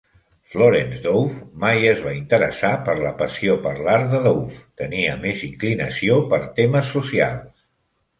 [0.51, 5.45] Florence Dove mai es va interessar per la passió per l'art de Dove; tenia més
[5.49, 7.63] inclinació per temes socials.